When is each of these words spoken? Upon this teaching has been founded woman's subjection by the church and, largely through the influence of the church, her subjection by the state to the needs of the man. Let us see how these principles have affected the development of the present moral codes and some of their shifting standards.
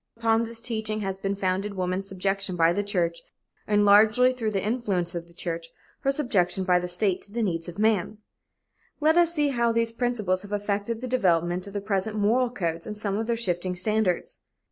Upon 0.17 0.45
this 0.45 0.61
teaching 0.61 1.01
has 1.01 1.19
been 1.19 1.35
founded 1.35 1.75
woman's 1.75 2.07
subjection 2.07 2.55
by 2.55 2.73
the 2.73 2.81
church 2.81 3.21
and, 3.67 3.85
largely 3.85 4.33
through 4.33 4.49
the 4.49 4.65
influence 4.65 5.13
of 5.13 5.27
the 5.27 5.33
church, 5.35 5.67
her 5.99 6.11
subjection 6.11 6.63
by 6.63 6.79
the 6.79 6.87
state 6.87 7.21
to 7.21 7.31
the 7.31 7.43
needs 7.43 7.69
of 7.69 7.75
the 7.75 7.81
man. 7.83 8.17
Let 8.99 9.15
us 9.15 9.35
see 9.35 9.49
how 9.49 9.71
these 9.71 9.91
principles 9.91 10.41
have 10.41 10.53
affected 10.53 11.01
the 11.01 11.07
development 11.07 11.67
of 11.67 11.73
the 11.73 11.81
present 11.81 12.17
moral 12.17 12.49
codes 12.49 12.87
and 12.87 12.97
some 12.97 13.19
of 13.19 13.27
their 13.27 13.37
shifting 13.37 13.75
standards. 13.75 14.39